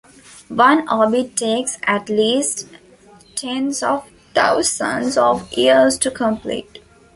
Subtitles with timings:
[0.49, 2.67] One orbit takes at least
[3.35, 6.79] tens of thousands of years to complete.